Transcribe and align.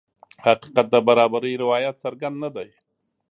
حقیقت 0.45 0.87
د 0.93 0.95
برابرۍ 1.07 1.53
روایت 1.63 1.95
څرګند 2.03 2.35
نه 2.43 2.49
دی. 2.55 2.69